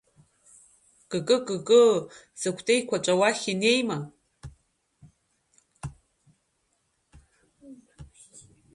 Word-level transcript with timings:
Кыкы-кыкыы, 1.11 1.85
сыкәты 2.39 2.71
еиқәаҵәа 2.73 3.13
уахь 3.19 3.45
инеима? 3.53 3.97